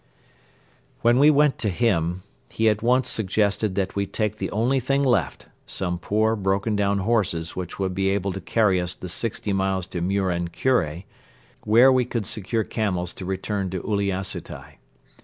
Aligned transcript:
When 1.01 1.19
we 1.19 1.29
went 1.29 1.59
to 1.59 1.69
him, 1.69 2.23
he 2.49 2.67
at 2.69 2.81
once 2.81 3.07
suggested 3.07 3.75
that 3.75 3.95
we 3.95 4.07
take 4.07 4.37
the 4.37 4.49
only 4.49 4.79
thing 4.79 5.01
left, 5.03 5.45
some 5.67 5.99
poor, 5.99 6.35
broken 6.35 6.75
down 6.75 6.97
horses 7.01 7.55
which 7.55 7.77
would 7.77 7.93
be 7.93 8.09
able 8.09 8.33
to 8.33 8.41
carry 8.41 8.81
us 8.81 8.95
the 8.95 9.09
sixty 9.09 9.53
miles 9.53 9.85
to 9.93 10.01
Muren 10.01 10.47
Kure, 10.47 11.03
where 11.65 11.91
we 11.91 12.03
could 12.05 12.25
secure 12.25 12.63
camels 12.63 13.13
to 13.13 13.25
return 13.25 13.69
to 13.69 13.79
Uliassutai. 13.83 14.77